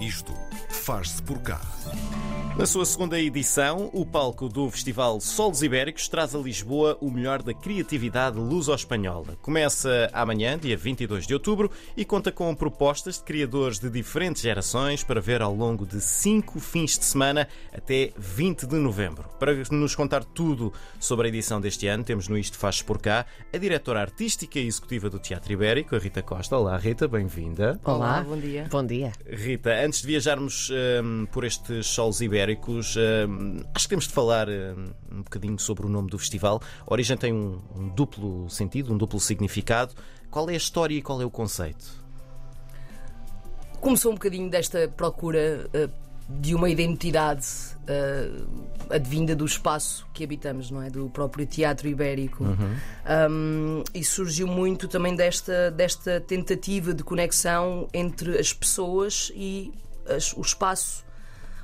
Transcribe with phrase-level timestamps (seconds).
[0.00, 0.32] Isto
[0.70, 1.60] faz-se por cá.
[2.56, 7.42] Na sua segunda edição, o palco do Festival Solos Ibéricos traz a Lisboa o melhor
[7.42, 9.34] da criatividade luso-espanhola.
[9.40, 15.02] Começa amanhã, dia 22 de outubro, e conta com propostas de criadores de diferentes gerações
[15.02, 19.24] para ver ao longo de cinco fins de semana até 20 de novembro.
[19.38, 23.24] Para nos contar tudo sobre a edição deste ano, temos no Isto Faz por Cá
[23.54, 26.58] a diretora artística e executiva do Teatro Ibérico, a Rita Costa.
[26.58, 27.80] Olá, Rita, bem-vinda.
[27.84, 28.66] Olá, Olá, bom dia.
[28.70, 29.12] Bom dia.
[29.26, 30.70] Rita, antes de viajarmos
[31.02, 32.49] hum, por estes solos ibéricos,
[33.28, 36.60] hum, acho que temos de falar hum, um bocadinho sobre o nome do festival.
[36.86, 39.94] A origem tem um, um duplo sentido, um duplo significado.
[40.30, 42.00] Qual é a história e qual é o conceito?
[43.80, 45.88] Começou um bocadinho desta procura eh,
[46.28, 47.46] de uma identidade
[47.86, 48.30] eh,
[48.90, 50.90] advinda do espaço que habitamos, não é?
[50.90, 52.44] Do próprio teatro ibérico.
[52.44, 59.72] Um, e surgiu muito também desta, desta tentativa de conexão entre as pessoas e
[60.06, 61.02] as- o espaço,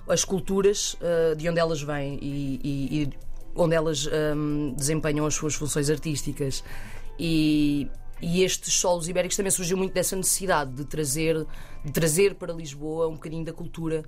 [0.08, 3.10] as culturas eh, de onde elas vêm e, e- e
[3.54, 6.62] onde elas hum, desempenham as suas funções artísticas.
[7.18, 7.88] E,
[8.20, 11.46] e estes solos ibéricos também surgiu muito dessa necessidade de trazer,
[11.84, 14.04] de trazer para Lisboa um bocadinho da cultura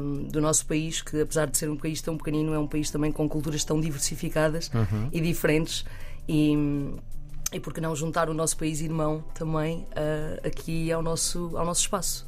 [0.00, 2.90] hum, do nosso país, que apesar de ser um país tão pequenino, é um país
[2.90, 4.70] também com culturas tão diversificadas
[5.12, 5.84] e diferentes.
[6.28, 6.54] E,
[7.52, 11.64] e por que não juntar o nosso país irmão também ah, aqui ao nosso, ao
[11.66, 12.26] nosso espaço?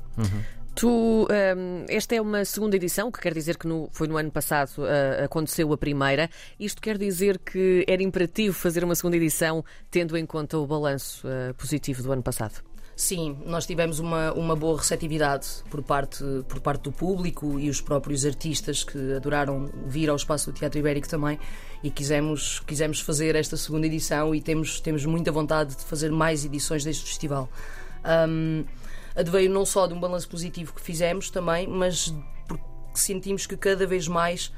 [0.75, 4.17] Tu, hum, esta é uma segunda edição, o que quer dizer que no- foi no
[4.17, 6.31] ano passado ah, aconteceu a primeira.
[6.59, 11.27] Isto quer dizer que era imperativo fazer uma segunda edição, tendo em conta o balanço
[11.29, 12.55] ah, positivo do ano passado.
[12.97, 17.81] Sim, nós tivemos uma, uma boa receptividade por parte, por parte do público e os
[17.81, 21.39] próprios artistas que adoraram vir ao Espaço do Teatro Ibérico também
[21.83, 26.45] e quisemos, quisemos fazer esta segunda edição e temos, temos muita vontade de fazer mais
[26.45, 27.49] edições deste festival.
[28.29, 28.65] Um,
[29.15, 32.15] adveio não só de um balanço positivo que fizemos também, mas
[32.47, 34.53] porque sentimos que cada vez mais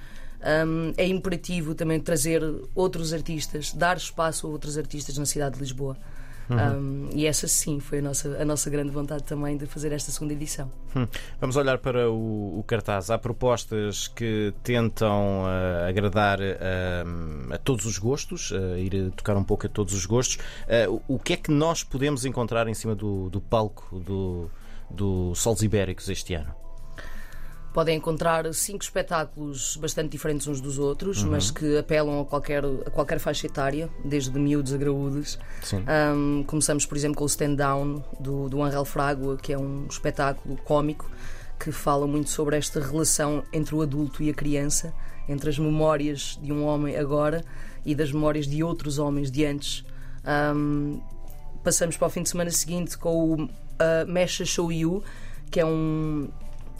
[0.67, 2.43] um, é imperativo também trazer
[2.75, 5.97] outros artistas, dar espaço a outros artistas na cidade de Lisboa.
[6.51, 10.13] Um, e essa sim foi a nossa, a nossa grande vontade também de fazer esta
[10.13, 10.71] segunda edição.
[10.95, 11.07] Hum,
[11.41, 13.11] Vamos olhar para o, o cartaz.
[13.11, 19.45] Há propostas que tentam ah, agradar ah, a todos os gostos, ah, ir tocar um
[19.45, 20.39] pouco a todos os gostos.
[20.69, 24.51] Ah, o- o que é que nós podemos encontrar em cima do, do palco do,
[24.91, 26.55] do Solos Ibéricos este ano?
[27.74, 32.90] Podem encontrar cinco espetáculos bastante diferentes uns dos outros, mas que apelam a qualquer, a
[32.90, 35.40] qualquer faixa etária, desde miúdos a graúdos.
[36.14, 39.89] Um, começamos, por exemplo, com o Stand Down do, do Angel Frágua, que é um
[39.90, 41.11] espetáculo cómico
[41.58, 44.95] que fala muito sobre esta relação entre o adulto e a criança,
[45.29, 47.45] entre as memórias de um homem agora
[47.84, 49.84] e das memórias de outros homens de antes.
[50.55, 51.01] Um,
[51.64, 53.48] passamos para o fim de semana seguinte com o uh,
[54.07, 55.02] Mesha Show You,
[55.51, 56.29] que é um,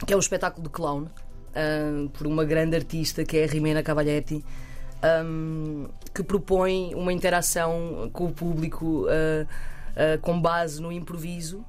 [0.05, 1.07] que é um espetáculo de clown
[2.13, 4.43] por uma grande artista que é a Rimena Cavaletti.
[5.23, 11.63] um, que propõe uma interação com o público uh, uh, com base no improviso,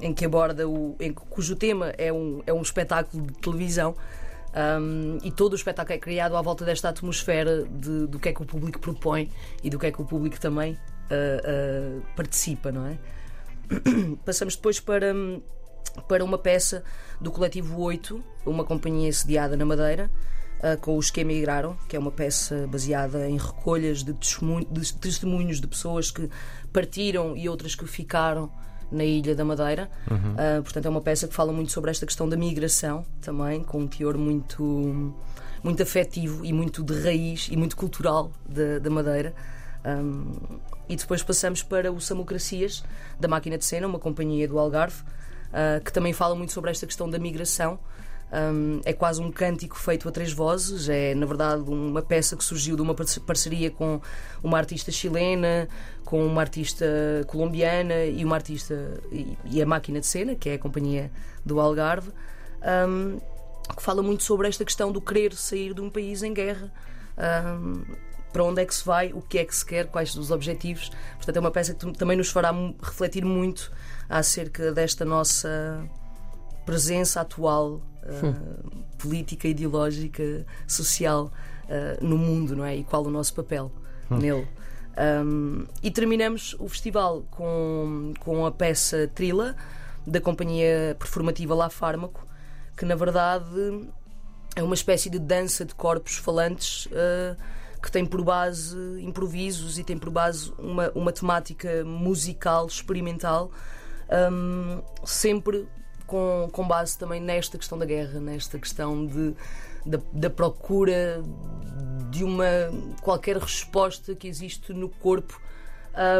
[0.00, 0.96] em que aborda o.
[0.98, 3.94] Em, cujo tema é um, é um espetáculo de televisão.
[4.80, 8.32] um, e todo o espetáculo é criado à volta desta atmosfera de, do que é
[8.32, 9.30] que o público propõe
[9.62, 12.98] e do que é que o público também uh, participa, não é?
[14.24, 15.14] Passamos depois para,
[16.08, 16.82] para uma peça
[17.20, 20.10] do coletivo 8, uma companhia sediada na Madeira,
[20.62, 24.94] ah, com os que emigraram, que é uma peça baseada em recolhas de testemunho- de
[24.94, 26.28] testemunhos de pessoas que
[26.72, 28.50] partiram e outras que ficaram
[28.90, 29.90] na Ilha da Madeira.
[30.38, 33.80] Ah, portanto, é uma peça que fala muito sobre esta questão da migração também, com
[33.80, 35.14] um teor muito,
[35.62, 39.34] muito afetivo e muito de raiz e muito cultural da, da Madeira.
[39.84, 40.32] Um,
[40.88, 42.84] e depois passamos para o Samucracias,
[43.18, 45.02] da Máquina de Cena, uma companhia do Algarve,
[45.52, 47.78] ah, que também fala muito sobre esta questão da migração.
[48.34, 52.42] Um, é quase um cântico feito a três vozes, é na verdade uma peça que
[52.42, 54.00] surgiu de uma parce- parceria com
[54.42, 55.68] uma artista chilena,
[56.02, 56.86] com uma artista
[57.26, 61.10] colombiana e uma artista e, e a Máquina de Cena, que é a companhia
[61.44, 62.10] do Algarve,
[62.88, 63.18] um,
[63.76, 66.72] que fala muito sobre esta questão do querer sair de um país em guerra.
[67.18, 67.82] um,
[68.32, 70.90] para onde é que se vai, o que é que se quer, quais os objetivos.
[71.16, 72.52] Portanto, é uma peça que também nos fará
[72.82, 73.70] refletir muito
[74.08, 75.84] acerca desta nossa
[76.64, 81.30] presença atual, uh, política, ideológica, social
[81.64, 82.76] uh, no mundo, não é?
[82.76, 83.70] E qual o nosso papel
[84.10, 84.46] nele.
[85.24, 89.56] Um, e terminamos o festival com, com a peça Trila,
[90.06, 92.26] da companhia performativa La Fármaco,
[92.76, 93.88] que na verdade
[94.54, 97.36] é uma espécie de dança de corpos falantes uh,
[97.82, 103.50] que tem por base improvisos e tem por base uma, uma temática musical experimental,
[104.30, 105.66] um, sempre
[106.06, 109.34] com, com base também nesta questão da guerra, nesta questão de,
[109.84, 111.22] da, da procura
[112.10, 112.46] de uma
[113.00, 115.40] qualquer resposta que existe no corpo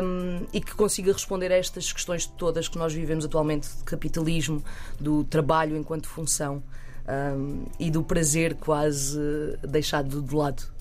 [0.03, 4.64] um, e que consiga responder a estas questões todas que nós vivemos atualmente de capitalismo,
[4.99, 6.62] do trabalho enquanto função
[7.37, 9.19] um, e do prazer quase
[9.62, 10.72] deixado de lado.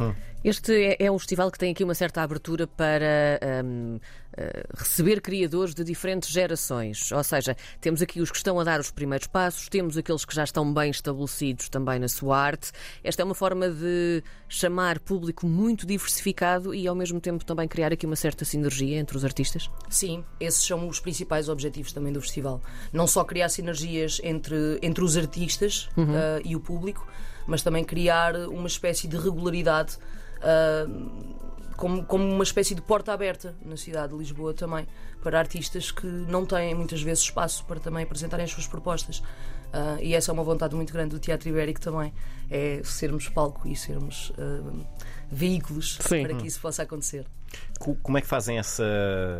[0.00, 0.14] Hum.
[0.46, 4.00] Este é, é um festival que tem aqui uma certa abertura para um, uh,
[4.36, 7.10] eh, receber criadores de diferentes gerações.
[7.10, 10.32] Ou seja, temos aqui os que estão a dar os primeiros passos, temos aqueles que
[10.32, 12.70] já estão bem estabelecidos também na sua arte.
[13.02, 17.92] Esta é uma forma de chamar público muito diversificado e, ao mesmo tempo, também criar
[17.92, 19.68] aqui uma certa sinergia entre os artistas?
[19.88, 22.62] Sim, esses são os principais objetivos também do festival.
[22.92, 26.04] Não só criar sinergias entre, entre os artistas uhum.
[26.04, 27.04] uh, e o público,
[27.46, 29.96] mas também criar uma espécie de regularidade
[30.38, 31.36] uh,
[31.76, 34.86] como, como uma espécie de porta aberta na cidade de Lisboa também,
[35.22, 39.22] para artistas que não têm muitas vezes espaço para também apresentarem as suas propostas.
[39.72, 42.12] Uh, e essa é uma vontade muito grande do Teatro Ibérico também,
[42.50, 44.86] é sermos palco e sermos uh,
[45.30, 46.22] veículos Sim.
[46.22, 47.26] para que isso possa acontecer.
[47.78, 48.84] Como é que fazem essa,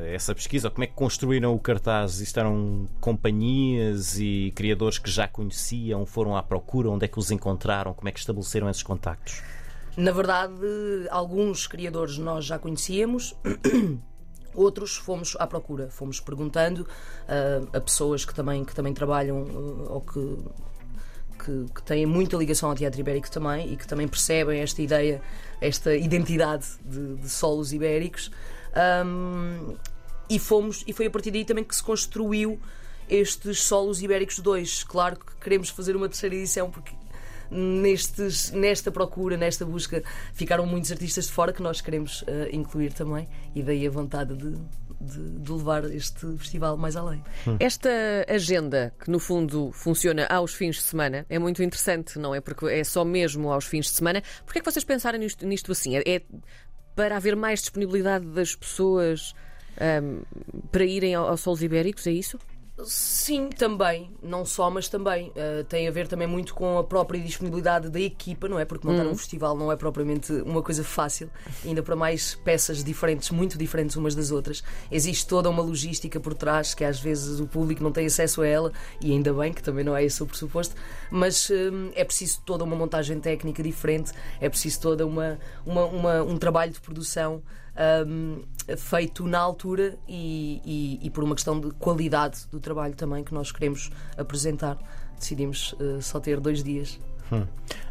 [0.06, 0.70] essa pesquisa?
[0.70, 2.14] Como é que construíram o cartaz?
[2.14, 6.90] Existiram companhias e criadores que já conheciam, foram à procura?
[6.90, 7.92] Onde é que os encontraram?
[7.94, 9.42] Como é que estabeleceram esses contactos?
[9.96, 10.52] Na verdade,
[11.10, 13.34] alguns criadores nós já conhecíamos.
[14.56, 19.92] Outros fomos à procura, fomos perguntando uh, a pessoas que também, que também trabalham uh,
[19.92, 20.38] ou que,
[21.44, 25.20] que, que, têm muita ligação ao teatro ibérico também e que também percebem esta ideia,
[25.60, 28.30] esta identidade de, de solos ibéricos.
[29.04, 29.76] Um,
[30.28, 32.58] e, fomos, e foi a partir daí também que se construiu
[33.08, 34.84] estes solos ibéricos 2.
[34.84, 36.92] Claro que queremos fazer uma terceira edição porque
[37.50, 40.02] nestes, nesta procura, nesta busca,
[40.32, 44.34] ficaram muitos artistas de fora que nós queremos uh, incluir também, e daí a vontade
[44.36, 44.56] de,
[45.00, 47.22] de, de, levar este festival mais além.
[47.46, 47.56] Hum.
[47.60, 47.90] Esta
[48.28, 52.40] agenda, que no fundo funciona aos fins de semana, é muito interessante, não é?
[52.40, 54.22] Porque é só mesmo aos fins de semana.
[54.44, 55.96] Porquê é que vocês pensaram nisto, nisto assim?
[55.96, 56.22] É, é
[56.94, 59.34] para haver mais disponibilidade das pessoas
[60.02, 60.22] um,
[60.72, 62.38] para irem aos Solos Ibéricos, é isso?
[62.84, 67.18] Sim, também, não só, mas também uh, tem a ver também muito com a própria
[67.18, 68.66] disponibilidade da equipa, não é?
[68.66, 69.12] Porque montar uhum.
[69.12, 71.30] um festival não é propriamente uma coisa fácil,
[71.64, 74.62] ainda para mais peças diferentes, muito diferentes umas das outras.
[74.90, 78.46] Existe toda uma logística por trás que às vezes o público não tem acesso a
[78.46, 78.70] ela,
[79.00, 80.74] e ainda bem que também não é esse o pressuposto,
[81.10, 81.54] mas uh,
[81.94, 86.72] é preciso toda uma montagem técnica diferente, é preciso toda uma, uma, uma um trabalho
[86.72, 87.42] de produção
[88.06, 88.42] um,
[88.76, 93.32] feito na altura e, e, e, por uma questão de qualidade do trabalho também que
[93.32, 94.78] nós queremos apresentar.
[95.18, 97.00] Decidimos uh, só ter dois dias.
[97.32, 97.46] Hum.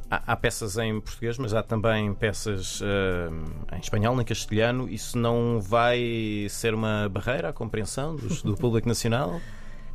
[0.09, 2.85] Há, há, peças em português, mas há também peças uh,
[3.75, 4.87] em espanhol, em castelhano.
[4.87, 9.41] Isso não vai ser uma barreira à compreensão dos, do público nacional?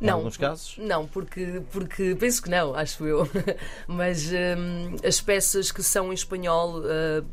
[0.01, 0.77] Em não, alguns casos?
[0.79, 3.29] Não, porque, porque penso que não, acho eu.
[3.87, 7.25] Mas um, as peças que são em espanhol uh,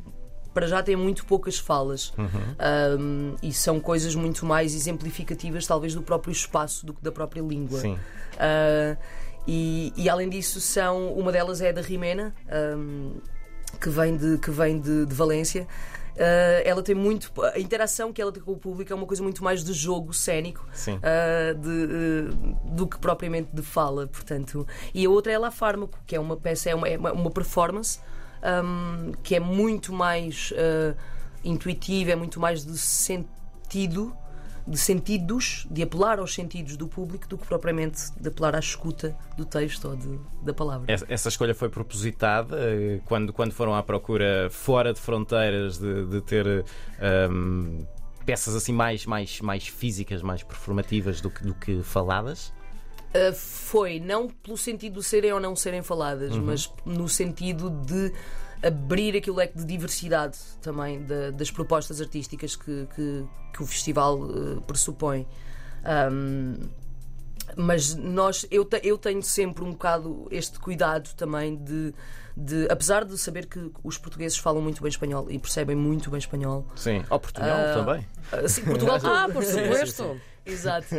[0.59, 2.99] para já tem muito poucas falas uhum.
[2.99, 7.41] um, e são coisas muito mais exemplificativas, talvez, do próprio espaço do que da própria
[7.41, 7.79] língua.
[7.79, 7.93] Sim.
[7.95, 8.99] Uh,
[9.47, 12.35] e, e, além disso, são uma delas é a da Rimena,
[12.77, 13.21] um,
[13.81, 15.63] que vem de, que vem de, de Valência.
[16.17, 17.33] Uh, ela tem muito.
[17.55, 20.13] A interação que ela tem com o público é uma coisa muito mais de jogo
[20.13, 24.67] cénico uh, de, uh, do que propriamente de fala, portanto.
[24.93, 28.01] E a outra é La Fármaco, que é uma peça, é uma, é uma performance
[28.43, 30.97] um, que é muito mais uh,
[31.45, 34.15] intuitiva, é muito mais de sentido,
[34.67, 39.17] de sentidos, de apelar aos sentidos do público do que propriamente de apelar à escuta
[39.37, 40.87] do texto ou de, da palavra.
[41.09, 46.21] Essa escolha foi propositada eh, quando, quando foram à procura fora de fronteiras de, de
[46.21, 46.65] ter.
[47.31, 47.87] Um,
[48.27, 52.53] peças assim mais, mais, mais físicas, mais performativas do que, do que faladas?
[53.09, 56.43] Uh, foi não pelo sentido de serem ou não serem faladas, uhum.
[56.43, 58.13] mas no sentido de
[58.63, 64.21] abrir aquele leque de diversidade também de, das propostas artísticas que, que, que o festival
[64.21, 65.27] uh, pressupõe.
[66.13, 66.69] Um,
[67.57, 71.95] mas nós, eu, te, eu tenho sempre um bocado este cuidado também de,
[72.37, 76.19] de, apesar de saber que os portugueses falam muito bem espanhol e percebem muito bem
[76.19, 76.67] espanhol.
[76.77, 78.07] Sim, ao Portugal uh, também.
[78.33, 78.99] Uh, sim, Portugal.
[79.05, 80.21] ah, por supuesto.
[80.49, 80.89] Exato.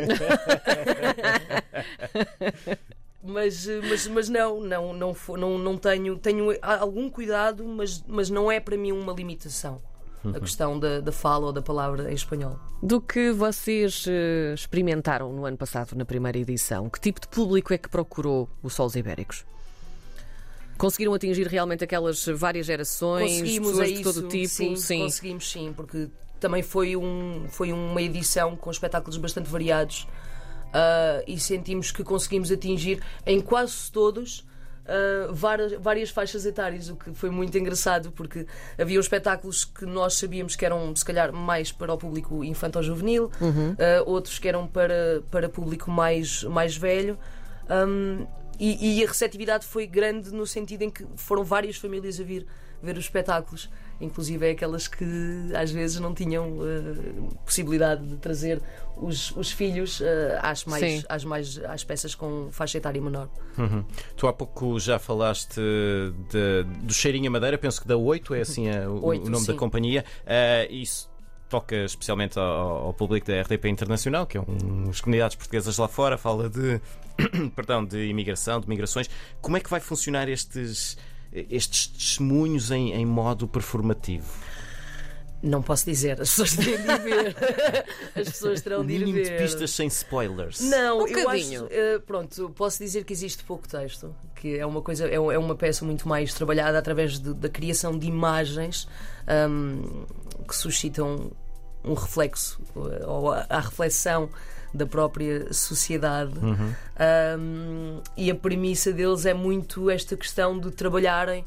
[3.22, 8.50] mas, mas, mas não, não, não, não, não tenho, tenho algum cuidado, mas, mas não
[8.50, 9.82] é para mim uma limitação
[10.24, 10.34] a uhum.
[10.34, 12.58] questão da, da fala ou da palavra em espanhol.
[12.82, 17.72] Do que vocês uh, experimentaram no ano passado, na primeira edição, que tipo de público
[17.72, 19.44] é que procurou os Solos Ibéricos?
[20.76, 24.48] Conseguiram atingir realmente aquelas várias gerações, conseguimos pessoas é de todo tipo?
[24.48, 26.08] Sim, sim, conseguimos sim, porque
[26.40, 30.06] também foi, um, foi uma edição com espetáculos bastante variados.
[30.70, 34.48] uh, e sentimos que conseguimos atingir em quase todos.
[34.80, 38.44] Uh, várias, várias faixas etárias, o que foi muito engraçado porque
[38.76, 43.72] havia espetáculos que nós sabíamos que eram se calhar mais para o público infantil-juvenil, uhum.
[43.72, 47.16] uh, outros que eram para, para público mais, mais velho.
[47.68, 48.26] Um,
[48.58, 52.44] e, e, a receptividade foi grande no sentido em que foram várias famílias a vir
[52.82, 55.04] ver os espetáculos inclusive aquelas que
[55.54, 58.62] às vezes não tinham uh, possibilidade de trazer
[58.96, 60.04] os, os filhos uh,
[60.40, 63.28] às, mais, às, mais, às peças com faixa etária menor.
[63.58, 63.84] Uhum.
[64.16, 65.60] Tu há pouco já falaste
[66.30, 69.44] de, do Cheirinho Madeira, penso que da 8 é assim a, o, 8, o, nome
[69.44, 69.52] sim.
[69.52, 70.04] da companhia.
[70.22, 71.10] Uh, isso
[71.48, 75.88] toca especialmente ao, ao, público da RTP Internacional, que é um, as comunidades portuguesas lá
[75.88, 76.80] fora, fala de,
[77.56, 79.10] perdão, de imigração, de migrações.
[79.40, 80.96] Como é que vai funcionar estes
[81.32, 84.28] estes testemunhos em, em modo performativo?
[85.42, 87.36] Não posso dizer, as pessoas têm de ir ver.
[88.14, 89.24] As pessoas terão de ir ver.
[89.24, 90.60] de pistas sem spoilers.
[90.60, 91.64] Não, um eu acho.
[91.64, 95.54] Uh, pronto, posso dizer que existe pouco texto, que é uma coisa, é, é uma
[95.54, 98.86] peça muito mais trabalhada através de, da criação de imagens
[99.48, 100.04] um,
[100.46, 101.32] que suscitam
[101.84, 102.60] um reflexo
[103.06, 104.28] ou a, a reflexão
[104.72, 106.38] da própria sociedade.
[106.38, 106.74] Uhum.
[107.38, 111.44] Um, e a premissa deles é muito esta questão de trabalharem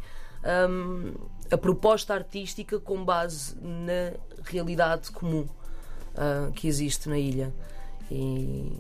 [0.70, 1.14] um,
[1.50, 4.14] a proposta artística com base na
[4.44, 5.46] realidade comum
[6.16, 7.54] uh, que existe na ilha.
[8.12, 8.74] E,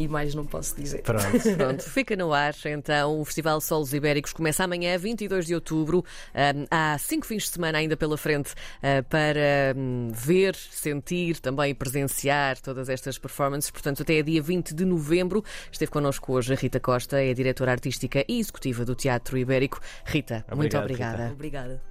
[0.00, 1.02] e mais não posso dizer.
[1.02, 1.22] Pronto.
[1.56, 2.54] Pronto, fica no ar.
[2.64, 6.04] Então, o Festival Solos Ibéricos começa amanhã, 22 de outubro.
[6.34, 11.74] Um, há cinco fins de semana ainda pela frente uh, para um, ver, sentir, também
[11.74, 13.70] presenciar todas estas performances.
[13.70, 15.44] Portanto, até dia 20 de novembro.
[15.70, 19.80] Esteve connosco hoje a Rita Costa, é a diretora artística e executiva do Teatro Ibérico.
[20.06, 21.22] Rita, Obrigado, muito obrigada.
[21.24, 21.32] Rita.
[21.34, 21.89] Obrigada.